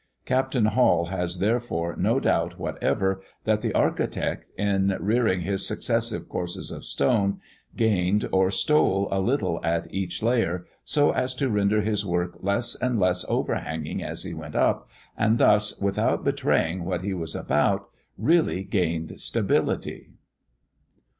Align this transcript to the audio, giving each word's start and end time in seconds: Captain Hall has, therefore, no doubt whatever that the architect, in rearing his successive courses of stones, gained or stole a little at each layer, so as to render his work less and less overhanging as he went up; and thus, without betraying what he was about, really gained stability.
Captain 0.25 0.65
Hall 0.65 1.05
has, 1.13 1.37
therefore, 1.37 1.95
no 1.95 2.19
doubt 2.19 2.57
whatever 2.57 3.21
that 3.43 3.61
the 3.61 3.71
architect, 3.73 4.45
in 4.57 4.97
rearing 4.99 5.41
his 5.41 5.63
successive 5.67 6.27
courses 6.27 6.71
of 6.71 6.83
stones, 6.83 7.35
gained 7.77 8.27
or 8.31 8.49
stole 8.49 9.07
a 9.11 9.19
little 9.21 9.61
at 9.63 9.85
each 9.93 10.23
layer, 10.23 10.65
so 10.83 11.11
as 11.11 11.35
to 11.35 11.49
render 11.51 11.81
his 11.81 12.03
work 12.03 12.35
less 12.39 12.73
and 12.73 12.99
less 12.99 13.23
overhanging 13.29 14.01
as 14.01 14.23
he 14.23 14.33
went 14.33 14.55
up; 14.55 14.89
and 15.15 15.37
thus, 15.37 15.79
without 15.79 16.23
betraying 16.23 16.83
what 16.83 17.03
he 17.03 17.13
was 17.13 17.35
about, 17.35 17.87
really 18.17 18.63
gained 18.63 19.19
stability. 19.21 20.09